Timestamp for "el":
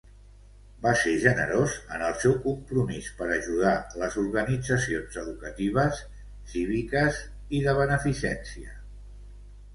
2.05-2.15